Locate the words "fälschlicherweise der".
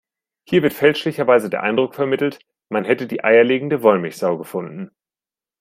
0.73-1.61